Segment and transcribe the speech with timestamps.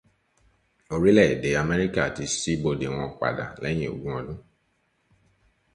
[0.93, 4.39] Orílẹ̀èdè Amẹ́ríkà ti ṣí bodè wọn padà lẹyìn ogún ọdún